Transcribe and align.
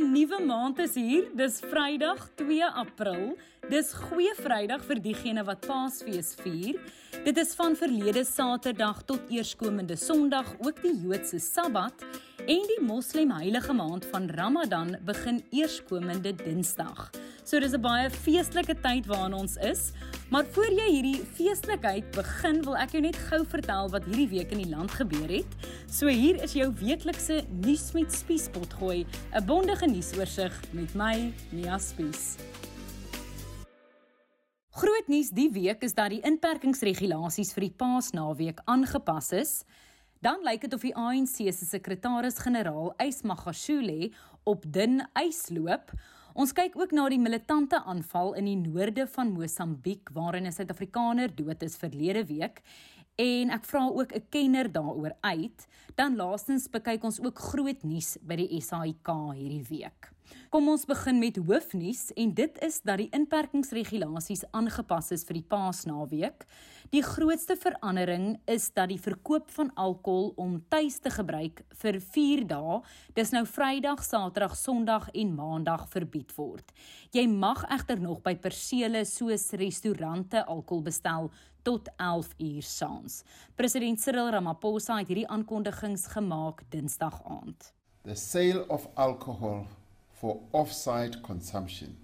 'n 0.00 0.12
Nuwe 0.12 0.38
maand 0.40 0.78
is 0.78 0.94
hier. 0.94 1.28
Dis 1.36 1.60
Vrydag 1.60 2.28
2 2.40 2.64
April. 2.64 3.36
Dis 3.68 3.92
goeie 3.92 4.32
Vrydag 4.38 4.82
vir 4.88 5.00
diegene 5.04 5.44
wat 5.44 5.66
Paasfees 5.66 6.32
vier. 6.40 6.78
Dit 7.26 7.36
is 7.36 7.52
van 7.58 7.76
verlede 7.76 8.24
Saterdag 8.24 9.02
tot 9.04 9.28
eerskomende 9.28 9.96
Sondag, 10.00 10.54
ook 10.64 10.80
die 10.82 10.96
Joodse 11.02 11.38
Sabbat 11.38 12.04
en 12.46 12.64
die 12.72 12.80
Moslem 12.80 13.30
heilige 13.36 13.76
maand 13.76 14.06
van 14.08 14.30
Ramadan 14.30 14.96
begin 15.04 15.42
eerskomende 15.50 16.32
Dinsdag. 16.32 17.10
So 17.50 17.58
dis 17.58 17.72
'n 17.74 17.82
baie 17.82 18.10
feestelike 18.10 18.76
tyd 18.78 19.06
waarin 19.10 19.32
ons 19.34 19.56
is. 19.56 19.90
Maar 20.30 20.44
voor 20.54 20.70
jy 20.70 20.86
hierdie 20.86 21.22
feestelikheid 21.34 22.10
begin, 22.14 22.62
wil 22.62 22.76
ek 22.76 22.92
jou 22.94 23.00
net 23.02 23.16
gou 23.16 23.40
vertel 23.44 23.90
wat 23.90 24.04
hierdie 24.04 24.28
week 24.28 24.52
in 24.52 24.62
die 24.62 24.70
land 24.70 24.90
gebeur 24.90 25.26
het. 25.26 25.56
So 25.90 26.06
hier 26.06 26.38
is 26.44 26.52
jou 26.52 26.70
weeklikse 26.70 27.42
nuus 27.50 27.90
met 27.92 28.12
Spiespot 28.12 28.72
gooi, 28.78 29.04
'n 29.34 29.44
bondige 29.46 29.86
nuusoorseig 29.86 30.54
met 30.72 30.94
my, 30.94 31.32
Nia 31.50 31.78
Spies. 31.78 32.36
Groot 34.70 35.08
nuus 35.08 35.30
die 35.30 35.50
week 35.50 35.82
is 35.82 35.94
dat 35.94 36.10
die 36.10 36.22
inperkingsregulasies 36.22 37.52
vir 37.52 37.60
die 37.60 37.74
Paasnaweek 37.76 38.60
aangepas 38.64 39.32
is. 39.32 39.64
Dan 40.22 40.38
lyk 40.44 40.60
dit 40.60 40.74
of 40.74 40.82
die 40.82 40.94
ANC 40.94 41.50
se 41.50 41.64
sekretaris-generaal, 41.64 42.94
Ys 43.00 43.22
Magashule, 43.22 44.12
op 44.44 44.64
dun 44.72 45.02
ys 45.18 45.48
loop. 45.50 45.90
Ons 46.38 46.52
kyk 46.54 46.76
ook 46.78 46.92
na 46.94 47.08
die 47.10 47.18
militante 47.18 47.80
aanval 47.90 48.36
in 48.38 48.46
die 48.46 48.58
noorde 48.58 49.06
van 49.10 49.32
Mosambiek 49.34 50.12
waarin 50.14 50.46
'n 50.46 50.52
Suid-Afrikaner 50.52 51.34
dood 51.34 51.62
is 51.62 51.76
verlede 51.76 52.24
week 52.26 52.62
en 53.20 53.52
ek 53.56 53.66
vra 53.68 53.82
ook 53.88 54.14
'n 54.14 54.26
kenner 54.30 54.72
daaroor 54.72 55.14
uit. 55.20 55.68
Dan 55.94 56.16
laastens 56.16 56.68
bekyk 56.70 57.04
ons 57.04 57.20
ook 57.20 57.38
groot 57.38 57.82
nuus 57.82 58.16
by 58.22 58.36
die 58.36 58.60
SAIK 58.60 59.08
hierdie 59.34 59.66
week. 59.68 60.12
Kom 60.50 60.68
ons 60.68 60.86
begin 60.86 61.18
met 61.18 61.36
hoofnuus 61.36 62.12
en 62.18 62.34
dit 62.34 62.58
is 62.62 62.80
dat 62.86 62.98
die 62.98 63.08
inperkingsregulasies 63.14 64.44
aangepas 64.50 65.10
is 65.10 65.24
vir 65.24 65.34
die 65.34 65.46
Paasnaweek. 65.46 66.46
Die 66.90 67.02
grootste 67.06 67.54
verandering 67.54 68.40
is 68.50 68.72
dat 68.74 68.88
die 68.90 68.98
verkoop 68.98 69.50
van 69.54 69.70
alkohol 69.78 70.32
om 70.36 70.56
tuis 70.68 70.98
te 70.98 71.10
gebruik 71.14 71.62
vir 71.82 72.00
4 72.00 72.42
dae, 72.50 72.80
dis 73.14 73.30
nou 73.30 73.44
Vrydag, 73.46 74.02
Saterdag, 74.02 74.56
Sondag 74.58 75.06
en 75.14 75.36
Maandag 75.36 75.86
verbied 75.92 76.34
word. 76.34 76.74
Jy 77.14 77.28
mag 77.30 77.62
egter 77.70 78.00
nog 78.02 78.22
by 78.26 78.34
persele 78.34 79.04
soos 79.06 79.52
restaurante 79.52 80.42
alkohol 80.46 80.82
bestel 80.90 81.30
tot 81.62 81.88
11 81.96 82.34
uur 82.38 82.62
saans. 82.62 83.24
President 83.56 84.00
Cyril 84.00 84.30
Ramaphosa 84.30 84.96
het 84.98 85.08
hierdie 85.08 85.28
aankondigings 85.28 86.06
gemaak 86.14 86.62
Dinsdag 86.70 87.22
aand. 87.24 87.72
The 88.04 88.14
sale 88.14 88.64
of 88.68 88.88
alcohol 88.96 89.66
for 90.10 90.40
off-site 90.52 91.20
consumption 91.22 91.96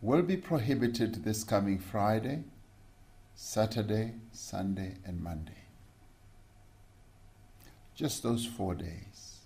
will 0.00 0.22
be 0.22 0.36
prohibited 0.36 1.24
this 1.24 1.44
coming 1.44 1.78
Friday, 1.78 2.44
Saturday, 3.34 4.14
Sunday 4.32 4.96
and 5.04 5.22
Monday. 5.22 5.62
Just 7.94 8.22
those 8.22 8.46
4 8.46 8.74
days. 8.74 9.40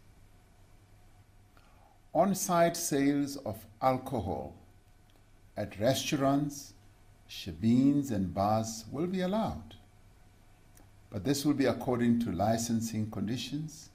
On-site 2.12 2.76
sales 2.76 3.36
of 3.44 3.66
alcohol 3.80 4.54
at 5.56 5.78
restaurants 5.78 6.72
shebeens 7.28 8.10
and 8.10 8.32
bars 8.32 8.84
will 8.90 9.06
be 9.06 9.22
allowed. 9.22 9.76
But 11.10 11.24
this 11.24 11.44
will 11.44 11.54
be 11.54 11.66
according 11.66 12.20
to 12.20 12.32
licensing 12.32 13.10
conditions 13.10 13.90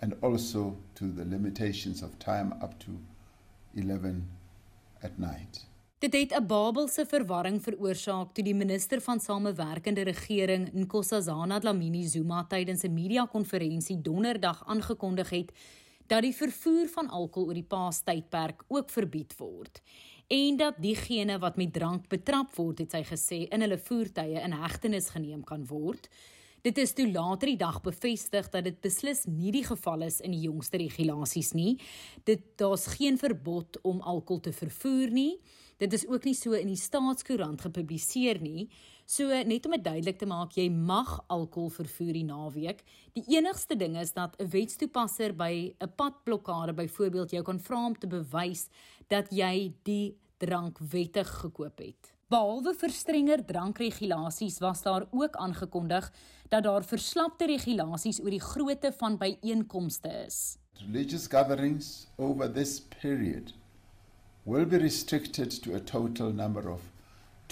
and 0.00 0.14
also 0.22 0.76
to 0.94 1.04
the 1.12 1.24
limitations 1.24 2.02
of 2.02 2.18
time 2.18 2.54
up 2.62 2.78
to 2.80 2.98
11 3.74 4.28
at 5.02 5.18
night. 5.18 5.66
Dit 5.98 6.12
het 6.12 6.32
'n 6.32 6.46
Babelse 6.46 7.06
verwarring 7.06 7.62
veroorsaak 7.62 8.34
toe 8.34 8.44
die 8.44 8.54
minister 8.54 9.00
van 9.00 9.20
Samewerkende 9.20 10.02
Regering, 10.02 10.72
Nkosazana 10.72 11.58
Dlamini 11.58 12.06
Zuma, 12.06 12.44
tydens 12.44 12.82
'n 12.82 12.92
media-konferensie 12.92 14.00
Donderdag 14.00 14.62
aangekondig 14.66 15.30
het 15.30 15.52
dat 16.06 16.22
die 16.22 16.34
vervoer 16.34 16.88
van 16.88 17.08
alkohol 17.08 17.46
oor 17.46 17.54
die 17.54 17.62
Paastydperk 17.62 18.64
ook 18.68 18.90
verbied 18.90 19.36
word 19.36 19.82
en 20.28 20.56
dat 20.56 20.78
diegene 20.82 21.38
wat 21.38 21.56
met 21.56 21.72
drank 21.72 22.08
betrap 22.08 22.54
word, 22.56 22.84
het 22.84 22.94
sy 22.96 23.02
gesê, 23.08 23.40
in 23.52 23.64
hulle 23.64 23.78
voertuie 23.78 24.40
in 24.40 24.56
hegtenis 24.56 25.10
geneem 25.14 25.44
kan 25.44 25.66
word. 25.68 26.08
Dit 26.64 26.78
is 26.80 26.94
toe 26.96 27.04
later 27.12 27.50
die 27.50 27.60
dag 27.60 27.82
bevestig 27.84 28.46
dat 28.48 28.64
dit 28.64 28.78
beslis 28.80 29.26
nie 29.28 29.50
die 29.52 29.66
geval 29.66 30.06
is 30.06 30.22
in 30.24 30.32
die 30.32 30.46
jongste 30.46 30.80
regulasies 30.80 31.52
nie. 31.52 31.74
Dit 32.24 32.54
daar's 32.56 32.86
geen 32.96 33.18
verbod 33.20 33.76
om 33.84 34.00
alkohol 34.00 34.40
te 34.46 34.52
vervoer 34.56 35.12
nie. 35.12 35.34
Dit 35.76 35.92
is 35.92 36.06
ook 36.08 36.24
nie 36.24 36.36
so 36.38 36.56
in 36.56 36.70
die 36.72 36.80
staatskoerant 36.80 37.66
gepubliseer 37.66 38.40
nie. 38.40 38.70
So 39.06 39.28
net 39.28 39.66
om 39.66 39.74
dit 39.76 39.84
duidelik 39.84 40.18
te 40.18 40.26
maak, 40.26 40.54
jy 40.56 40.70
mag 40.72 41.18
alkohol 41.28 41.68
vervoer 41.70 42.12
die 42.16 42.24
naweek. 42.24 42.80
Die 43.12 43.24
enigste 43.36 43.76
ding 43.76 43.98
is 44.00 44.12
dat 44.12 44.36
'n 44.40 44.48
wetstoepasser 44.48 45.36
by 45.36 45.74
'n 45.78 45.92
padblokkade 45.96 46.72
byvoorbeeld 46.72 47.30
jou 47.30 47.42
kan 47.42 47.60
vra 47.60 47.86
om 47.86 47.98
te 47.98 48.06
bewys 48.06 48.68
dat 49.08 49.30
jy 49.30 49.74
die 49.84 50.16
drank 50.38 50.78
wettig 50.78 51.28
gekoop 51.28 51.78
het. 51.78 52.12
Behalwe 52.28 52.74
vir 52.74 52.90
strenger 52.90 53.44
drankregulasies 53.44 54.58
was 54.58 54.82
daar 54.82 55.06
ook 55.10 55.36
aangekondig 55.36 56.12
dat 56.48 56.64
daar 56.64 56.84
verslapte 56.84 57.46
regulasies 57.46 58.20
oor 58.20 58.30
die 58.30 58.40
grootte 58.40 58.92
van 58.92 59.18
byeenkomste 59.18 60.08
is. 60.26 60.56
Religious 60.80 61.26
gatherings 61.26 62.06
over 62.16 62.52
this 62.52 62.80
period 62.80 63.52
will 64.44 64.66
be 64.66 64.78
restricted 64.78 65.62
to 65.62 65.74
a 65.74 65.80
total 65.80 66.32
number 66.32 66.70
of 66.70 66.93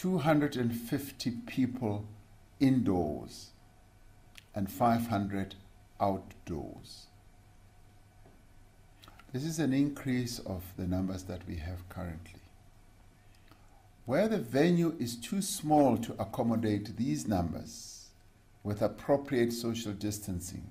250 0.02 1.30
people 1.46 2.04
indoors 2.58 3.50
and 4.52 4.68
500 4.68 5.54
outdoors. 6.00 7.06
This 9.32 9.44
is 9.44 9.60
an 9.60 9.72
increase 9.72 10.40
of 10.40 10.64
the 10.76 10.88
numbers 10.88 11.22
that 11.24 11.46
we 11.46 11.54
have 11.54 11.88
currently. 11.88 12.40
Where 14.04 14.26
the 14.26 14.40
venue 14.40 14.96
is 14.98 15.14
too 15.14 15.40
small 15.40 15.96
to 15.98 16.20
accommodate 16.20 16.96
these 16.96 17.28
numbers 17.28 18.06
with 18.64 18.82
appropriate 18.82 19.52
social 19.52 19.92
distancing, 19.92 20.66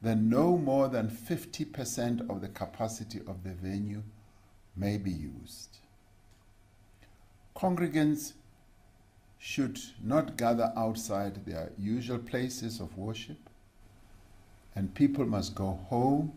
then 0.00 0.30
no 0.30 0.56
more 0.56 0.88
than 0.88 1.10
50% 1.10 2.30
of 2.30 2.40
the 2.40 2.48
capacity 2.48 3.18
of 3.26 3.44
the 3.44 3.52
venue 3.52 4.04
may 4.74 4.96
be 4.96 5.10
used. 5.10 5.76
Congregants 7.54 8.34
should 9.38 9.78
not 10.02 10.36
gather 10.36 10.72
outside 10.76 11.44
their 11.46 11.70
usual 11.78 12.18
places 12.18 12.80
of 12.80 12.96
worship, 12.96 13.38
and 14.74 14.94
people 14.94 15.24
must 15.24 15.54
go 15.54 15.78
home 15.88 16.32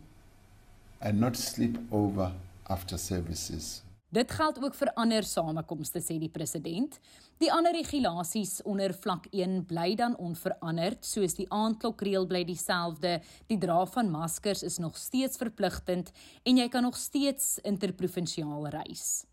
and 1.01 1.19
not 1.19 1.35
sleep 1.35 1.77
over 1.91 2.31
after 2.69 2.97
services 2.97 3.81
Dit 4.11 4.31
geld 4.35 4.57
ook 4.59 4.73
vir 4.75 4.89
ander 4.99 5.23
samekomste 5.23 6.01
sê 6.03 6.17
die 6.19 6.29
president. 6.29 6.97
Die 7.39 7.47
ander 7.47 7.71
regulasies 7.71 8.57
onder 8.67 8.91
vlak 8.91 9.29
1 9.31 9.61
bly 9.69 9.93
dan 9.95 10.17
onveranderd, 10.19 11.07
soos 11.07 11.37
die 11.37 11.47
aandklokreël 11.47 12.27
bly 12.27 12.43
dieselfde, 12.43 13.21
die 13.47 13.57
dra 13.57 13.85
van 13.93 14.11
maskers 14.11 14.65
is 14.67 14.81
nog 14.83 14.99
steeds 14.99 15.39
verpligtend 15.39 16.11
en 16.43 16.59
jy 16.59 16.67
kan 16.67 16.83
nog 16.83 16.99
steeds 16.99 17.55
interprovinsiaal 17.63 18.67
reis. 18.75 19.23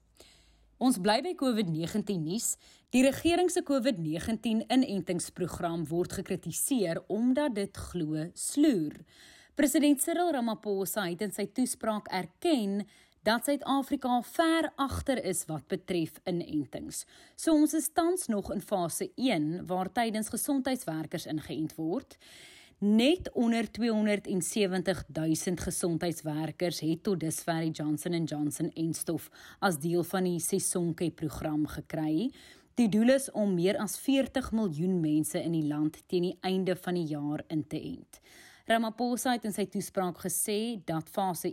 Ons 0.79 1.01
bly 1.03 1.17
by 1.25 1.33
COVID-19 1.35 2.21
nuus. 2.23 2.53
Die 2.95 3.01
regering 3.03 3.49
se 3.51 3.65
COVID-19 3.67 4.61
inentingsprogram 4.71 5.83
word 5.91 6.13
gekritiseer 6.21 7.01
omdat 7.11 7.57
dit 7.57 7.81
glo 7.91 8.29
sloer. 8.39 8.95
President 9.59 9.99
Cyril 9.99 10.31
Ramaphosa 10.37 11.09
het 11.09 11.25
in 11.27 11.35
sy 11.35 11.49
toespraak 11.51 12.07
erken 12.15 12.85
dat 13.27 13.49
Suid-Afrika 13.49 14.21
ver 14.23 14.69
agter 14.79 15.19
is 15.27 15.43
wat 15.51 15.67
betref 15.67 16.21
inentings. 16.31 17.03
So 17.35 17.59
ons 17.59 17.75
is 17.75 17.91
tans 17.91 18.31
nog 18.31 18.53
in 18.55 18.63
fase 18.63 19.11
1 19.19 19.67
waar 19.67 19.91
tydens 19.91 20.31
gesondheidswerkers 20.31 21.27
ingeënt 21.27 21.75
word. 21.75 22.15
Net 22.81 23.33
onder 23.33 23.67
270 23.71 25.05
000 25.13 25.57
gesondheidswerkers 25.57 26.81
het 26.81 27.01
tot 27.03 27.19
dusver 27.21 27.65
die 27.65 27.73
Johnson 27.75 28.15
& 28.25 28.31
Johnson 28.31 28.69
enstof 28.71 29.25
as 29.59 29.81
deel 29.83 30.05
van 30.07 30.29
die 30.29 30.39
Sesonke 30.39 31.09
program 31.11 31.65
gekry. 31.67 32.29
Die 32.79 32.87
doel 32.89 33.11
is 33.17 33.27
om 33.35 33.57
meer 33.57 33.81
as 33.83 33.97
40 33.99 34.53
miljoen 34.55 35.01
mense 35.01 35.43
in 35.43 35.57
die 35.59 35.67
land 35.67 35.99
teen 36.07 36.29
die 36.29 36.37
einde 36.47 36.77
van 36.77 36.95
die 36.95 37.09
jaar 37.11 37.43
in 37.51 37.65
te 37.67 37.81
ent. 37.83 38.21
Ramaphosa 38.71 39.35
het 39.35 39.51
in 39.51 39.57
sy 39.57 39.67
toespraak 39.67 40.23
gesê 40.23 40.79
dat 40.87 41.11
fase 41.11 41.51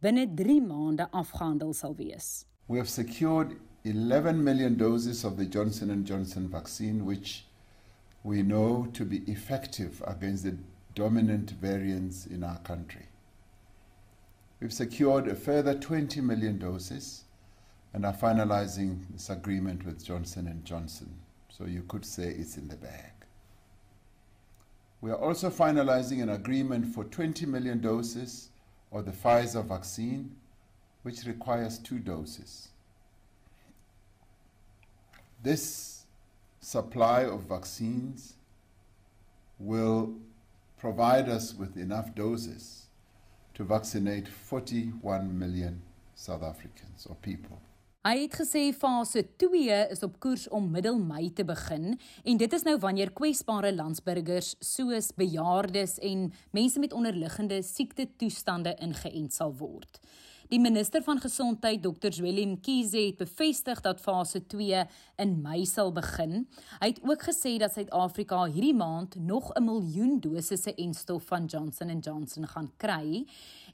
binne 0.00 0.24
3 0.34 0.62
maande 0.64 1.10
afgehandel 1.10 1.74
sal 1.74 1.94
wees. 1.94 2.46
We 2.68 2.78
have 2.78 2.88
secured 2.88 3.52
11 3.84 4.40
million 4.40 4.78
doses 4.78 5.24
of 5.24 5.36
the 5.36 5.44
Johnson 5.44 5.92
& 6.04 6.08
Johnson 6.08 6.48
vaccine 6.48 7.04
which 7.04 7.47
we 8.22 8.42
know 8.42 8.88
to 8.92 9.04
be 9.04 9.18
effective 9.30 10.02
against 10.06 10.44
the 10.44 10.56
dominant 10.94 11.50
variants 11.52 12.26
in 12.26 12.42
our 12.42 12.58
country. 12.58 13.06
We've 14.60 14.72
secured 14.72 15.28
a 15.28 15.34
further 15.34 15.74
20 15.74 16.20
million 16.20 16.58
doses 16.58 17.24
and 17.92 18.04
are 18.04 18.12
finalizing 18.12 19.00
this 19.10 19.30
agreement 19.30 19.86
with 19.86 20.04
Johnson 20.04 20.60
& 20.62 20.64
Johnson. 20.64 21.14
So 21.48 21.64
you 21.64 21.82
could 21.88 22.04
say 22.04 22.28
it's 22.28 22.56
in 22.56 22.68
the 22.68 22.76
bag. 22.76 23.12
We 25.00 25.10
are 25.10 25.16
also 25.16 25.48
finalizing 25.48 26.22
an 26.22 26.30
agreement 26.30 26.92
for 26.92 27.04
20 27.04 27.46
million 27.46 27.80
doses 27.80 28.50
of 28.90 29.04
the 29.04 29.12
Pfizer 29.12 29.64
vaccine, 29.64 30.34
which 31.02 31.24
requires 31.24 31.78
two 31.78 32.00
doses. 32.00 32.68
This 35.42 35.87
supply 36.60 37.24
of 37.24 37.42
vaccines 37.42 38.34
will 39.58 40.14
provide 40.78 41.28
us 41.28 41.54
with 41.58 41.76
enough 41.76 42.14
doses 42.14 42.88
to 43.54 43.64
vaccinate 43.64 44.28
41 44.28 45.38
million 45.38 45.82
South 46.14 46.42
Africans 46.42 47.06
or 47.06 47.16
people. 47.16 47.58
Hy 48.06 48.22
het 48.22 48.36
gesê 48.38 48.60
fase 48.72 49.24
2 49.42 49.74
is 49.92 50.04
op 50.06 50.20
koers 50.22 50.46
om 50.54 50.68
middel 50.70 51.00
Mei 51.02 51.32
te 51.34 51.44
begin 51.44 51.96
en 52.22 52.38
dit 52.40 52.52
is 52.54 52.62
nou 52.64 52.76
wanneer 52.80 53.10
kwesbare 53.12 53.72
landsburgers 53.74 54.54
soos 54.64 55.10
bejaardes 55.18 55.98
en 56.06 56.28
mense 56.54 56.78
met 56.78 56.94
onderliggende 56.94 57.58
siekte 57.66 58.06
toestande 58.16 58.76
ingeënt 58.80 59.34
sal 59.34 59.52
word. 59.58 59.98
Die 60.48 60.60
minister 60.60 61.02
van 61.04 61.18
gesondheid 61.20 61.82
Dr. 61.84 62.08
Zweli 62.08 62.46
Mkhize 62.46 62.96
het 62.96 63.18
bevestig 63.20 63.82
dat 63.84 64.00
fase 64.00 64.40
2 64.46 64.86
in 65.20 65.34
Mei 65.44 65.66
sal 65.68 65.92
begin. 65.92 66.46
Hy 66.80 66.88
het 66.88 67.02
ook 67.04 67.26
gesê 67.28 67.58
dat 67.60 67.74
Suid-Afrika 67.74 68.46
hierdie 68.46 68.72
maand 68.72 69.18
nog 69.20 69.52
'n 69.52 69.64
miljoen 69.64 70.20
dosisse 70.20 70.74
en 70.74 70.94
stof 70.94 71.26
van 71.28 71.44
Johnson 71.44 71.98
& 71.98 72.06
Johnson 72.06 72.46
gaan 72.46 72.72
kry 72.76 73.26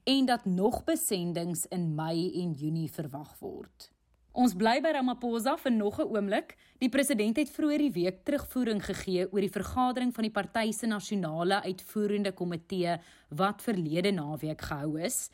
en 0.04 0.26
dat 0.26 0.44
nog 0.44 0.84
besendings 0.84 1.66
in 1.66 1.94
Mei 1.94 2.42
en 2.42 2.52
Junie 2.52 2.90
verwag 2.90 3.38
word. 3.38 3.90
Ons 4.32 4.54
bly 4.54 4.80
by 4.82 4.90
Ramaphosa 4.90 5.56
vir 5.56 5.72
nog 5.72 6.00
'n 6.00 6.10
oomblik. 6.10 6.56
Die 6.78 6.88
president 6.88 7.36
het 7.36 7.50
vroeër 7.50 7.78
die 7.78 7.92
week 7.92 8.24
terugvoering 8.24 8.84
gegee 8.84 9.32
oor 9.32 9.40
die 9.40 9.58
vergadering 9.60 10.14
van 10.14 10.22
die 10.22 10.32
party 10.32 10.72
se 10.72 10.86
nasionale 10.86 11.62
uitvoerende 11.62 12.32
komitee 12.32 12.98
wat 13.28 13.62
verlede 13.62 14.10
naweek 14.10 14.60
gehou 14.60 15.00
is. 15.00 15.30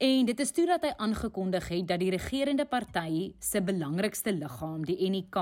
En 0.00 0.24
dit 0.24 0.38
is 0.40 0.50
toe 0.56 0.62
dat 0.64 0.84
hy 0.86 0.90
aangekondig 0.96 1.66
het 1.68 1.88
dat 1.90 2.00
die 2.00 2.08
regerende 2.14 2.64
party 2.64 3.34
se 3.36 3.60
belangrikste 3.60 4.32
liggaam, 4.32 4.86
die 4.88 5.10
NEK, 5.12 5.36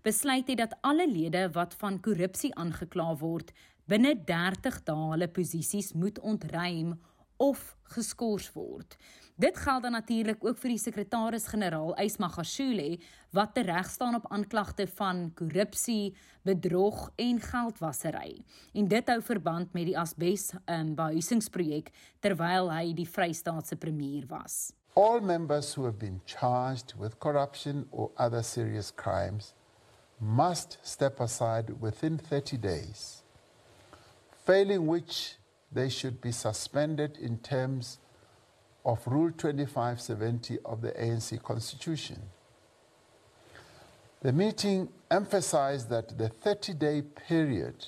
besluit 0.00 0.48
het 0.48 0.56
dat 0.62 0.72
alle 0.80 1.04
lede 1.04 1.42
wat 1.52 1.76
van 1.76 1.98
korrupsie 2.00 2.54
aangekla 2.56 3.10
word, 3.20 3.52
binne 3.84 4.14
30 4.24 4.78
dae 4.88 5.10
hulle 5.10 5.28
posisies 5.28 5.92
moet 5.92 6.16
ontruim 6.24 6.94
of 7.40 7.76
geskort 7.94 8.52
word. 8.52 8.96
Dit 9.40 9.56
geld 9.56 9.82
dan 9.82 9.92
natuurlik 9.96 10.44
ook 10.44 10.58
vir 10.60 10.74
die 10.74 10.82
sekretaris-generaal 10.82 11.94
Ysma 12.02 12.28
Gashule 12.28 12.98
wat 13.32 13.54
tereg 13.56 13.88
staan 13.88 14.18
op 14.18 14.26
aanklagte 14.28 14.84
van 14.98 15.30
korrupsie, 15.34 16.12
bedrog 16.44 17.06
en 17.16 17.40
geldwasery. 17.40 18.42
En 18.76 18.88
dit 18.88 19.08
hou 19.08 19.22
verband 19.24 19.72
met 19.72 19.88
die 19.88 19.96
Asbes 19.98 20.50
um, 20.66 20.92
behuisingsprojek 20.98 21.88
terwyl 22.20 22.68
hy 22.68 22.92
die 22.92 23.08
Vrystaatse 23.08 23.80
premier 23.80 24.28
was. 24.28 24.74
All 24.92 25.24
members 25.24 25.72
who 25.74 25.88
have 25.88 25.96
been 25.96 26.20
charged 26.26 26.92
with 27.00 27.18
corruption 27.18 27.86
or 27.90 28.10
other 28.16 28.44
serious 28.44 28.92
crimes 28.92 29.54
must 30.18 30.78
step 30.82 31.20
aside 31.20 31.80
within 31.80 32.18
30 32.18 32.58
days. 32.58 33.22
Failing 34.44 34.86
which 34.86 35.39
they 35.72 35.88
should 35.88 36.20
be 36.20 36.32
suspended 36.32 37.16
in 37.18 37.38
terms 37.38 37.98
of 38.84 39.06
Rule 39.06 39.30
2570 39.30 40.58
of 40.64 40.80
the 40.80 40.90
ANC 40.92 41.42
Constitution. 41.42 42.20
The 44.22 44.32
meeting 44.32 44.88
emphasized 45.10 45.88
that 45.90 46.18
the 46.18 46.28
30 46.28 46.74
day 46.74 47.02
period 47.02 47.86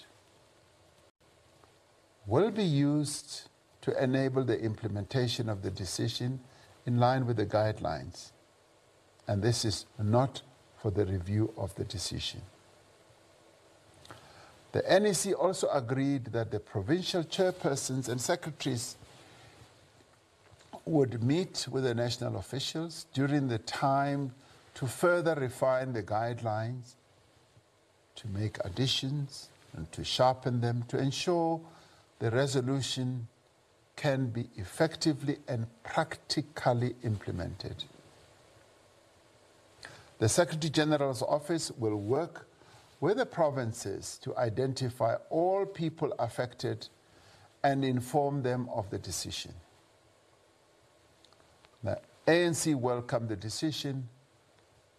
will 2.26 2.50
be 2.50 2.64
used 2.64 3.48
to 3.82 4.02
enable 4.02 4.44
the 4.44 4.58
implementation 4.60 5.48
of 5.48 5.62
the 5.62 5.70
decision 5.70 6.40
in 6.86 6.98
line 6.98 7.26
with 7.26 7.36
the 7.36 7.46
guidelines. 7.46 8.32
And 9.26 9.42
this 9.42 9.64
is 9.64 9.86
not 10.00 10.42
for 10.80 10.90
the 10.90 11.04
review 11.04 11.52
of 11.56 11.74
the 11.74 11.84
decision. 11.84 12.42
The 14.72 14.82
NEC 14.88 15.38
also 15.38 15.68
agreed 15.70 16.26
that 16.26 16.50
the 16.50 16.58
provincial 16.58 17.22
chairpersons 17.22 18.08
and 18.08 18.20
secretaries 18.20 18.96
would 20.86 21.22
meet 21.22 21.66
with 21.70 21.84
the 21.84 21.94
national 21.94 22.36
officials 22.36 23.06
during 23.12 23.48
the 23.48 23.58
time 23.58 24.32
to 24.74 24.86
further 24.86 25.34
refine 25.34 25.92
the 25.92 26.02
guidelines, 26.02 26.94
to 28.16 28.28
make 28.28 28.58
additions, 28.64 29.48
and 29.76 29.90
to 29.92 30.02
sharpen 30.04 30.60
them 30.60 30.84
to 30.88 30.98
ensure 30.98 31.60
the 32.18 32.30
resolution 32.30 33.28
can 33.94 34.28
be 34.28 34.48
effectively 34.56 35.36
and 35.48 35.66
practically 35.82 36.94
implemented. 37.04 37.84
The 40.18 40.28
Secretary 40.28 40.70
General's 40.70 41.22
office 41.22 41.70
will 41.72 41.96
work 41.96 42.46
with 43.02 43.16
the 43.16 43.26
provinces 43.26 44.16
to 44.22 44.34
identify 44.36 45.16
all 45.28 45.66
people 45.66 46.14
affected 46.20 46.88
and 47.64 47.84
inform 47.84 48.42
them 48.42 48.68
of 48.72 48.88
the 48.90 48.98
decision. 48.98 49.52
The 51.82 51.98
ANC 52.28 52.76
welcomed 52.76 53.28
the 53.28 53.34
decision 53.34 54.08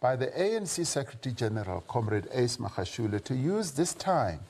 by 0.00 0.16
the 0.16 0.26
ANC 0.26 0.84
Secretary 0.84 1.34
General, 1.34 1.80
Comrade 1.88 2.28
Ace 2.32 2.58
Makashule, 2.58 3.24
to 3.24 3.34
use 3.34 3.70
this 3.70 3.94
time 3.94 4.40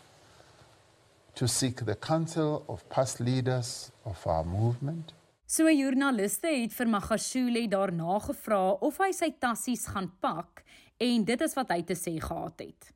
to 1.36 1.46
seek 1.46 1.84
the 1.84 1.94
counsel 1.94 2.64
of 2.68 2.88
past 2.88 3.20
leaders 3.20 3.92
of 4.04 4.26
our 4.26 4.44
movement. 4.44 5.12
So 5.46 5.68
'n 5.68 5.78
joernaliste 5.78 6.48
het 6.48 6.72
vir 6.72 6.86
Magashule 6.86 7.68
daarna 7.68 8.18
gevra 8.18 8.72
of 8.80 8.98
hy 8.98 9.12
sy 9.12 9.30
tassies 9.38 9.86
gaan 9.86 10.10
pak 10.20 10.64
en 10.98 11.24
dit 11.24 11.40
is 11.40 11.54
wat 11.54 11.68
hy 11.70 11.82
te 11.82 11.94
sê 11.94 12.18
gehad 12.18 12.58
het. 12.58 12.94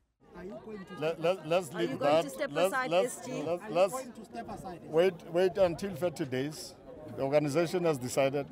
Let, 0.99 1.21
let, 1.21 1.47
let's 1.47 1.73
leave 1.73 1.99
that. 1.99 2.23
Let's, 2.23 2.71
let's, 2.89 3.27
let's, 3.29 3.93
let's 3.93 4.63
wait, 4.85 5.13
wait 5.31 5.57
until 5.57 5.95
30 5.95 6.25
days. 6.25 6.75
The 7.15 7.23
organization 7.23 7.83
has 7.85 7.97
decided 7.97 8.47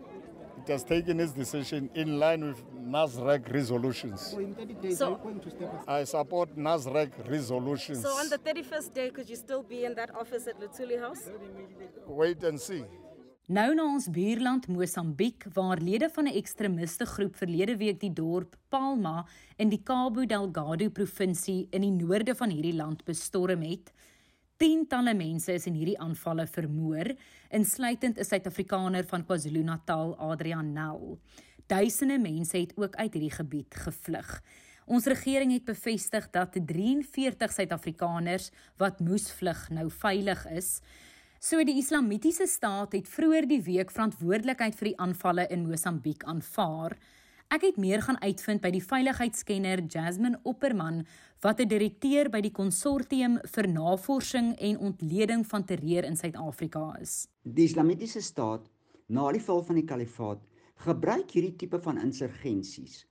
it 0.68 0.72
has 0.72 0.84
taken 0.84 1.20
its 1.20 1.32
decision 1.32 1.90
in 1.94 2.20
line 2.20 2.44
with 2.44 2.62
NASREC 2.76 3.54
resolutions. 3.54 4.22
So 4.22 4.40
in 4.40 4.54
30 4.56 4.74
days, 4.76 4.98
So- 4.98 5.06
are 5.06 5.12
you 5.12 5.18
going 5.18 5.40
to 5.40 5.50
step 5.50 5.74
aside? 5.74 5.84
I 5.88 6.04
support 6.04 6.58
NASREC 6.58 7.30
resolutions. 7.30 8.02
So 8.02 8.10
on 8.10 8.30
the 8.30 8.38
31st 8.38 8.94
day, 8.94 9.10
could 9.10 9.30
you 9.30 9.36
still 9.36 9.64
be 9.64 9.86
in 9.86 9.94
that 9.96 10.14
office 10.16 10.48
at 10.48 10.60
Lutuli 10.60 11.00
House? 11.00 11.30
Wait 12.06 12.44
and 12.44 12.60
see. 12.60 12.84
Nou 13.48 13.70
na 13.72 13.86
ons 13.88 14.10
buurland 14.12 14.66
Mosambiek 14.68 15.46
waar 15.56 15.80
lede 15.80 16.10
van 16.12 16.28
'n 16.28 16.36
ekstremiste 16.36 17.06
groep 17.06 17.36
verlede 17.36 17.78
week 17.78 18.00
die 18.00 18.14
dorp 18.14 18.58
Palma 18.70 19.26
in 19.56 19.70
die 19.70 19.84
Cabo 19.84 20.26
Delgado 20.26 20.90
provinsie 20.90 21.68
in 21.72 21.82
die 21.82 21.92
noorde 21.92 22.36
van 22.36 22.50
hierdie 22.50 22.76
land 22.76 23.06
bestorm 23.06 23.62
het. 23.62 23.94
Tientalle 24.58 25.14
mense 25.14 25.54
is 25.54 25.66
in 25.66 25.74
hierdie 25.74 26.00
aanvalle 26.00 26.48
vermoor, 26.48 27.16
insluitend 27.50 28.18
'n 28.20 28.24
Suid-Afrikaner 28.24 29.06
van 29.06 29.26
KwaZulu-Natal, 29.26 30.18
Adrian 30.18 30.74
Nel. 30.74 31.20
Duisende 31.68 32.20
mense 32.20 32.58
het 32.58 32.74
ook 32.76 32.96
uit 32.96 33.14
hierdie 33.14 33.32
gebied 33.32 33.76
gevlug. 33.76 34.44
Ons 34.86 35.06
regering 35.06 35.52
het 35.54 35.66
bevestig 35.66 36.30
dat 36.30 36.58
43 36.66 37.52
Suid-Afrikaners 37.52 38.52
wat 38.78 39.00
moes 39.00 39.32
vlug 39.32 39.70
nou 39.70 39.90
veilig 39.92 40.46
is. 40.48 40.82
So 41.40 41.62
die 41.62 41.78
Islamitiese 41.78 42.48
staat 42.50 42.96
het 42.98 43.06
vroeër 43.14 43.46
die 43.46 43.60
week 43.62 43.92
verantwoordelikheid 43.94 44.74
vir 44.76 44.88
die 44.90 44.98
aanvalle 44.98 45.44
in 45.54 45.68
Mosambiek 45.70 46.24
aanvaar. 46.26 46.96
Ek 47.54 47.62
het 47.62 47.76
meer 47.78 48.02
gaan 48.02 48.18
uitvind 48.24 48.64
by 48.64 48.72
die 48.74 48.82
veiligheidskenner 48.82 49.84
Jasmine 49.86 50.40
Opperman 50.50 51.04
wat 51.46 51.60
'n 51.62 51.70
direkteur 51.70 52.30
by 52.34 52.42
die 52.42 52.52
konsortium 52.52 53.38
vir 53.54 53.68
navorsing 53.68 54.56
en 54.58 54.80
ontleding 54.80 55.46
van 55.46 55.64
terreur 55.64 56.04
in 56.06 56.18
Suid-Afrika 56.18 56.98
is. 57.02 57.28
Die 57.44 57.66
Islamitiese 57.66 58.22
staat 58.22 58.66
na 59.08 59.32
die 59.32 59.42
val 59.42 59.62
van 59.64 59.76
die 59.76 59.86
kalifaat 59.86 60.42
gebruik 60.76 61.32
hierdie 61.32 61.56
tipe 61.56 61.80
van 61.80 62.02
insurgensies 62.02 63.06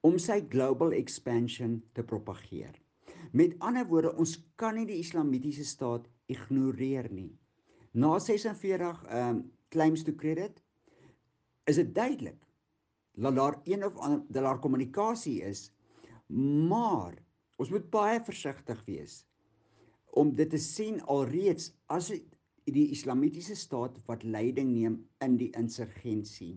om 0.00 0.18
sy 0.18 0.40
global 0.48 0.92
expansion 0.92 1.82
te 1.92 2.02
propageer. 2.02 2.72
Met 3.32 3.58
ander 3.58 3.86
woorde, 3.86 4.16
ons 4.16 4.38
kan 4.56 4.74
nie 4.74 4.86
die 4.86 4.98
Islamitiese 4.98 5.64
staat 5.64 6.08
ignoreer 6.26 7.12
nie. 7.12 7.38
Na 7.92 8.18
46 8.18 9.04
ehm 9.06 9.28
um, 9.28 9.46
claims 9.68 10.02
to 10.02 10.14
credit 10.14 10.62
is 11.64 11.76
dit 11.76 11.94
duidelik 11.94 12.46
dat 13.12 13.34
daar 13.36 13.60
een 13.64 13.84
of 13.84 13.96
ander 13.96 14.22
dat 14.28 14.42
daar 14.42 14.58
kommunikasie 14.58 15.42
is, 15.42 15.72
maar 16.68 17.14
ons 17.56 17.70
moet 17.70 17.90
baie 17.90 18.20
versigtig 18.24 18.84
wees 18.86 19.26
om 20.10 20.34
dit 20.34 20.50
te 20.50 20.58
sien 20.58 21.00
alreeds 21.02 21.72
as 21.86 22.08
die 22.64 22.88
islamitiese 22.92 23.56
staat 23.56 23.98
wat 24.06 24.24
leiding 24.24 24.70
neem 24.72 24.98
in 25.24 25.36
die 25.36 25.50
insurgensie. 25.56 26.56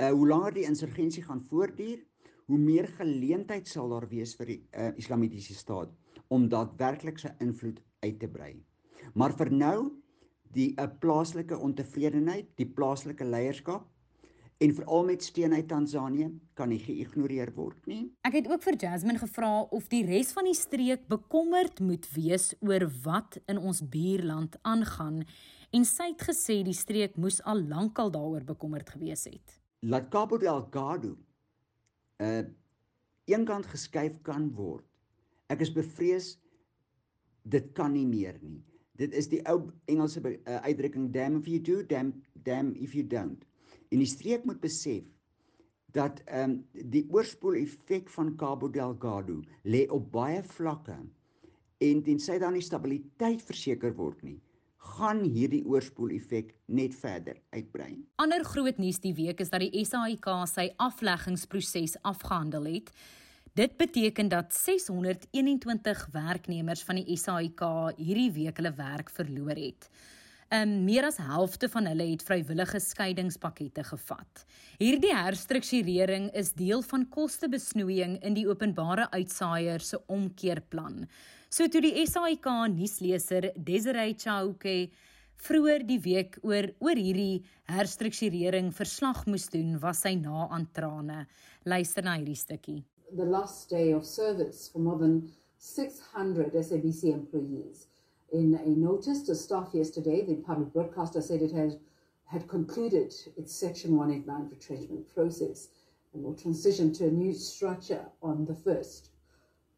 Uh 0.00 0.10
hoe 0.12 0.28
langer 0.28 0.54
die 0.54 0.66
insurgensie 0.68 1.24
gaan 1.24 1.44
voortduur, 1.50 2.00
hoe 2.46 2.58
meer 2.58 2.88
geleentheid 2.98 3.68
sal 3.68 3.88
daar 3.90 4.08
wees 4.08 4.34
vir 4.38 4.52
die 4.52 4.58
uh, 4.72 4.90
islamitiese 4.96 5.54
staat 5.54 5.92
om 6.28 6.48
daadwerklik 6.48 7.18
sy 7.18 7.32
invloed 7.40 7.80
uit 8.04 8.18
te 8.20 8.28
brei. 8.28 8.52
Maar 9.14 9.34
vir 9.38 9.50
nou 9.52 9.78
die 10.56 10.72
'n 10.72 10.80
uh, 10.80 10.88
plaaslike 11.00 11.58
ontevredenheid, 11.58 12.48
die 12.56 12.68
plaaslike 12.68 13.24
leierskap 13.24 13.84
en 14.58 14.72
veral 14.74 15.04
met 15.04 15.22
steun 15.22 15.52
uit 15.52 15.68
Tansanië 15.68 16.30
kan 16.54 16.68
nie 16.68 16.80
geïgnoreer 16.80 17.52
word 17.54 17.86
nie. 17.86 18.06
Ek 18.24 18.38
het 18.38 18.48
ook 18.48 18.62
vir 18.64 18.78
Jasmine 18.80 19.20
gevra 19.20 19.50
of 19.60 19.88
die 19.92 20.04
res 20.06 20.32
van 20.32 20.48
die 20.48 20.56
streek 20.56 21.04
bekommerd 21.08 21.80
moet 21.80 22.08
wees 22.14 22.54
oor 22.64 22.86
wat 23.04 23.36
in 23.46 23.58
ons 23.58 23.82
buurland 23.84 24.56
aangaan 24.62 25.24
en 25.76 25.84
sy 25.84 26.08
het 26.14 26.24
gesê 26.30 26.62
die 26.64 26.76
streek 26.76 27.18
moes 27.20 27.42
al 27.44 27.60
lankal 27.68 28.10
daaroor 28.10 28.46
bekommerd 28.48 28.90
gewees 28.90 29.26
het. 29.28 29.58
Laat 29.84 30.08
Cabo 30.08 30.38
Delgado 30.38 31.16
uh, 32.22 32.44
eenkant 33.28 33.66
geskuif 33.66 34.22
kan 34.22 34.48
word. 34.56 34.86
Ek 35.52 35.60
is 35.60 35.72
bevrees 35.72 36.38
dit 37.44 37.68
kan 37.76 37.92
nie 37.92 38.06
meer 38.06 38.38
nie. 38.40 38.62
Dit 38.96 39.14
is 39.14 39.28
die 39.28 39.42
ou 39.50 39.70
Engelse 39.90 40.22
uh, 40.24 40.60
uitdrukking 40.64 41.10
damn 41.12 41.40
if 41.40 41.48
you 41.50 41.60
do, 41.60 41.82
damn 41.86 42.14
damn 42.44 42.74
if 42.74 42.94
you 42.94 43.06
don't. 43.06 43.44
En 43.90 44.02
die 44.02 44.08
streek 44.08 44.44
moet 44.44 44.60
besef 44.60 45.04
dat 45.96 46.20
ehm 46.26 46.50
um, 46.50 46.88
die 46.92 47.06
oorspoel 47.10 47.60
effek 47.62 48.10
van 48.12 48.34
Cabo 48.36 48.68
Delgado 48.70 49.40
lê 49.64 49.86
op 49.88 50.10
baie 50.12 50.42
vlakke 50.42 50.96
en 51.78 52.02
tensy 52.02 52.38
daar 52.40 52.52
nie 52.52 52.64
stabiliteit 52.64 53.42
verseker 53.44 53.94
word 53.96 54.22
nie 54.24 54.40
gaan 54.86 55.24
hierdie 55.24 55.62
oorspoel 55.66 56.14
effek 56.16 56.52
net 56.66 56.94
verder 56.94 57.38
uitbrei. 57.54 57.96
Ander 58.22 58.44
groot 58.46 58.78
nuus 58.78 59.00
die 59.02 59.14
week 59.16 59.40
is 59.42 59.50
dat 59.52 59.64
die 59.64 59.84
SAIK 59.84 60.28
sy 60.50 60.68
afleggingsproses 60.82 61.96
afgehandel 62.06 62.68
het. 62.70 62.92
Dit 63.56 63.76
beteken 63.76 64.28
dat 64.28 64.54
621 64.54 66.08
werknemers 66.12 66.82
van 66.84 66.98
die 67.00 67.16
SAIK 67.16 67.62
hierdie 67.96 68.28
week 68.34 68.58
hulle 68.60 68.72
werk 68.76 69.08
verloor 69.08 69.56
het. 69.56 69.86
Um 70.52 70.74
meer 70.84 71.06
as 71.08 71.16
helfte 71.16 71.70
van 71.72 71.86
hulle 71.88 72.04
het 72.10 72.24
vrywillige 72.26 72.76
skeidingspakkette 72.84 73.84
gevat. 73.88 74.42
Hierdie 74.76 75.14
herstrukturering 75.16 76.26
is 76.36 76.52
deel 76.58 76.84
van 76.84 77.06
kostebesnoeiing 77.08 78.18
in 78.28 78.36
die 78.36 78.44
openbare 78.44 79.06
uitsaaier 79.14 79.80
se 79.80 80.02
omkeerplan. 80.04 81.06
So 81.48 81.64
toe 81.64 81.80
die 81.80 82.04
SAIK 82.04 82.50
nuusleser 82.74 83.54
Desiree 83.56 84.18
Chauke 84.20 84.90
vroeër 85.46 85.86
die 85.88 86.02
week 86.04 86.36
oor 86.42 86.68
oor 86.84 87.00
hierdie 87.00 87.40
herstrukturering 87.72 88.68
verslag 88.76 89.24
moes 89.24 89.48
doen, 89.48 89.78
was 89.80 90.04
sy 90.04 90.12
na 90.20 90.44
aan 90.50 90.68
trane. 90.76 91.24
Luister 91.64 92.04
na 92.04 92.18
hierdie 92.20 92.36
stukkie. 92.36 92.82
The 93.14 93.24
last 93.24 93.70
day 93.70 93.92
of 93.92 94.04
service 94.04 94.68
for 94.72 94.80
more 94.80 94.98
than 94.98 95.30
600 95.58 96.52
SABC 96.52 97.04
employees 97.12 97.86
in 98.32 98.54
a 98.54 98.68
notice 98.68 99.22
to 99.22 99.34
staff 99.34 99.70
yesterday, 99.72 100.24
the 100.24 100.34
public 100.36 100.72
broadcaster 100.72 101.22
said 101.22 101.40
it 101.40 101.52
had, 101.52 101.78
had 102.26 102.48
concluded 102.48 103.14
its 103.36 103.54
Section 103.54 103.96
189 103.96 104.50
retrenchment 104.50 105.14
process 105.14 105.68
and 106.12 106.24
will 106.24 106.34
transition 106.34 106.92
to 106.94 107.06
a 107.06 107.10
new 107.10 107.32
structure 107.32 108.04
on 108.22 108.44
the 108.44 108.52
1st 108.52 109.08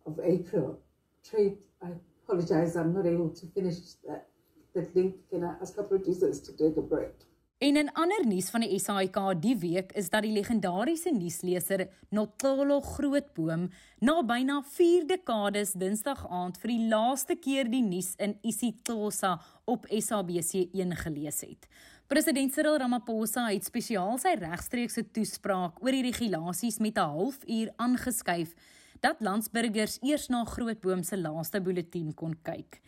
of 0.07 0.19
April. 0.23 0.81
Trade, 1.23 1.59
I 1.83 1.89
apologize, 2.25 2.77
I'm 2.77 2.95
not 2.95 3.07
able 3.07 3.29
to 3.31 3.47
finish 3.49 3.77
that, 4.07 4.29
that 4.75 4.97
link. 4.97 5.17
Can 5.31 5.45
I 5.45 5.55
ask 5.61 5.77
our 5.77 5.85
producers 5.85 6.41
to 6.41 6.53
take 6.57 6.77
a 6.79 6.83
break? 6.83 7.15
En 7.59 7.77
in 7.77 7.89
ander 7.93 8.23
nuus 8.27 8.53
van 8.55 8.63
die 8.63 8.77
SAIK 8.79 9.17
die 9.43 9.57
week 9.59 9.91
is 9.99 10.13
dat 10.13 10.23
die 10.23 10.31
legendariese 10.31 11.11
nuusleser 11.11 11.89
Notolo 12.15 12.77
Grootboom 12.81 13.65
na 13.99 14.15
byna 14.23 14.61
4 14.63 15.09
dekades 15.11 15.73
Dinsdag 15.75 16.23
aand 16.31 16.61
vir 16.63 16.71
die 16.71 16.87
laaste 16.93 17.35
keer 17.35 17.67
die 17.67 17.83
nuus 17.83 18.13
in 18.23 18.37
isiXhosa 18.47 19.33
op 19.67 19.91
SABC1 19.91 20.95
gelees 21.03 21.43
het. 21.43 21.67
President 22.07 22.55
Cyril 22.55 22.79
Ramaphosa 22.79 23.49
het 23.51 23.67
spesiaal 23.67 24.23
sy 24.23 24.37
regstreekse 24.39 25.09
toespraak 25.11 25.83
oor 25.83 25.99
die 25.99 26.07
regulasies 26.07 26.79
met 26.79 26.95
'n 26.95 27.11
halfuur 27.11 27.75
aangeskuif 27.77 28.55
dat 29.01 29.19
landsburgers 29.19 29.99
eers 30.03 30.29
na 30.29 30.45
Grootboom 30.45 31.03
se 31.03 31.19
laaste 31.19 31.61
bulletin 31.61 32.15
kon 32.15 32.39
kyk. 32.43 32.81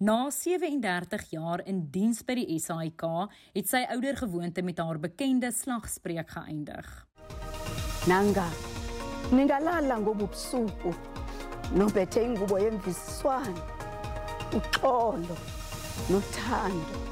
Na 0.00 0.30
37 0.30 1.26
jaar 1.30 1.60
in 1.68 1.82
diens 1.92 2.22
by 2.24 2.38
die 2.38 2.56
SAIK 2.56 3.02
het 3.52 3.68
sy 3.68 3.82
ouer 3.92 4.16
gewoonte 4.16 4.62
met 4.64 4.80
haar 4.80 4.96
bekende 4.96 5.50
slagspreuk 5.52 6.32
geëindig. 6.38 6.88
Nanga 8.08 8.46
ningalala 9.28 10.00
ngobusuku 10.00 10.94
nobethe 11.76 12.24
ingubo 12.24 12.56
yemvisiswano 12.64 13.60
uxolo 14.56 15.36
nothando 16.08 17.04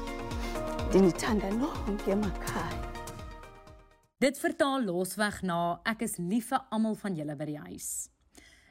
dinithanda 0.89 1.53
nonke 1.61 2.11
emakhaya 2.17 2.89
Dit 4.19 4.35
vertaal 4.41 4.83
losweg 4.83 5.43
na 5.47 5.77
ek 5.87 6.01
is 6.09 6.17
lief 6.17 6.49
vir 6.51 6.65
almal 6.75 6.97
van 6.99 7.13
julle 7.15 7.37
by 7.39 7.45
die 7.47 7.61
huis. 7.69 8.09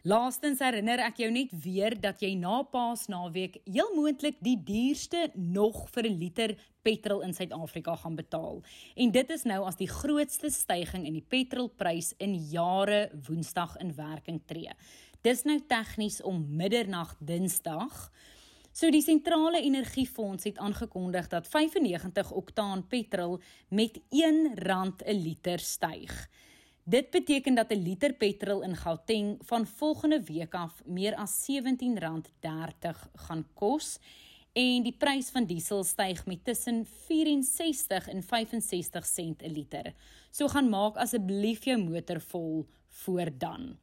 Laastens 0.09 0.63
herinner 0.65 1.03
ek 1.05 1.19
jou 1.21 1.27
net 1.29 1.51
weer 1.61 1.93
dat 2.01 2.23
jy 2.25 2.31
na 2.39 2.63
Paasnaweek 2.73 3.59
heel 3.67 3.91
moontlik 3.93 4.39
die 4.41 4.55
duurste 4.57 5.27
nog 5.35 5.83
vir 5.93 6.09
'n 6.09 6.17
liter 6.17 6.55
petrol 6.83 7.21
in 7.27 7.35
Suid-Afrika 7.35 7.97
gaan 7.97 8.17
betaal. 8.17 8.63
En 8.97 9.11
dit 9.11 9.31
is 9.31 9.45
nou 9.45 9.67
as 9.67 9.77
die 9.77 9.89
grootste 9.89 10.51
stygings 10.51 11.09
in 11.09 11.13
die 11.13 11.27
petrolprys 11.29 12.15
in 12.19 12.35
jare 12.35 13.11
Woensdag 13.29 13.77
in 13.77 13.95
werking 13.95 14.41
tree. 14.47 14.73
Dis 15.23 15.45
nou 15.45 15.61
tegnies 15.61 16.23
om 16.23 16.57
middernag 16.57 17.17
Dinsdag. 17.21 18.11
So 18.73 18.91
die 18.91 19.03
sentrale 19.03 19.61
energiefonds 19.61 20.45
het 20.45 20.59
aangekondig 20.59 21.29
dat 21.29 21.49
95 21.49 22.31
oktaan 22.33 22.87
petrol 22.87 23.41
met 23.69 24.01
R1 24.11 25.03
'n 25.05 25.21
liter 25.21 25.59
styg. 25.59 26.29
Dit 26.89 27.11
beteken 27.11 27.55
dat 27.55 27.71
'n 27.71 27.83
liter 27.83 28.13
petrol 28.13 28.63
in 28.63 28.77
Gauteng 28.77 29.39
van 29.45 29.67
volgende 29.67 30.23
week 30.23 30.55
af 30.55 30.83
meer 30.85 31.15
as 31.15 31.47
R17.30 31.51 33.11
gaan 33.15 33.47
kos 33.55 33.99
en 34.53 34.83
die 34.83 34.97
prys 34.99 35.29
van 35.31 35.45
diesel 35.45 35.85
styg 35.85 36.27
met 36.27 36.45
tussen 36.45 36.87
64 37.07 38.09
en 38.09 38.23
65 38.23 39.07
sent 39.07 39.43
'n 39.43 39.53
liter. 39.53 39.95
So 40.31 40.49
gaan 40.49 40.69
maak 40.69 40.97
asseblief 40.97 41.65
jou 41.65 41.79
motor 41.79 42.21
vol 42.21 42.67
voor 42.89 43.39
dan. 43.39 43.77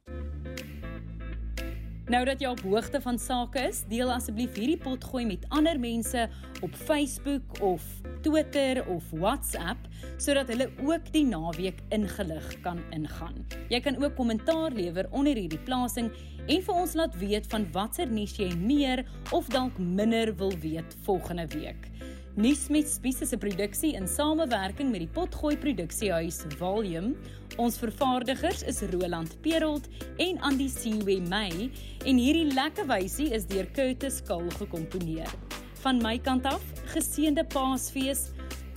Nou 2.06 2.20
dat 2.22 2.38
jy 2.38 2.46
op 2.52 2.60
hoogte 2.62 3.00
van 3.02 3.16
sake 3.18 3.64
is, 3.66 3.80
deel 3.90 4.12
asseblief 4.14 4.54
hierdie 4.54 4.78
pot 4.78 5.02
gooi 5.10 5.24
met 5.26 5.42
ander 5.50 5.74
mense 5.82 6.28
op 6.62 6.76
Facebook 6.78 7.58
of 7.66 7.82
Twitter 8.22 8.78
of 8.86 9.08
WhatsApp 9.10 9.88
sodat 10.22 10.52
hulle 10.52 10.68
ook 10.86 11.08
die 11.10 11.24
naweek 11.26 11.80
ingelig 11.90 12.46
kan 12.62 12.78
ingaan. 12.94 13.42
Jy 13.74 13.80
kan 13.82 13.98
ook 13.98 14.14
kommentaar 14.14 14.70
lewer 14.76 15.10
onder 15.10 15.34
hierdie 15.34 15.58
plasing 15.66 16.12
en 16.46 16.62
vir 16.62 16.78
ons 16.78 16.94
laat 16.94 17.18
weet 17.18 17.50
van 17.50 17.66
watter 17.74 18.06
nuus 18.06 18.36
jy 18.38 18.52
meer 18.54 19.02
of 19.34 19.50
dalk 19.50 19.74
minder 19.82 20.30
wil 20.38 20.54
weet 20.62 20.94
volgende 21.08 21.48
week. 21.58 21.90
Nuus 22.36 22.66
met 22.68 22.84
Spies 22.84 23.22
is 23.24 23.32
'n 23.32 23.38
produksie 23.38 23.94
in 23.94 24.08
samewerking 24.08 24.90
met 24.90 25.00
die 25.00 25.08
Potgooi 25.08 25.56
Produksiehuis 25.56 26.42
Volume. 26.58 27.14
Ons 27.56 27.78
vervaardigers 27.78 28.62
is 28.62 28.80
Roland 28.80 29.40
Perolt 29.40 29.88
en 30.16 30.40
Andy 30.40 30.68
Siwe 30.68 31.20
May 31.28 31.70
en 32.04 32.16
hierdie 32.16 32.52
lekker 32.52 32.86
wysie 32.86 33.30
is 33.32 33.46
deur 33.46 33.70
Curtis 33.72 34.20
Kul 34.22 34.50
gekomponeer. 34.58 35.32
Van 35.80 35.96
my 36.02 36.18
kant 36.18 36.44
af, 36.44 36.60
geseënde 36.92 37.44
Paasfees, 37.44 38.28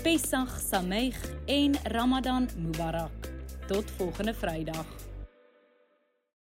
Pesach 0.04 0.60
Sameach 0.60 1.20
en 1.46 1.76
Ramadan 1.84 2.50
Mubarak. 2.56 3.30
Tot 3.68 3.92
volgende 3.98 4.34
Vrydag. 4.34 4.99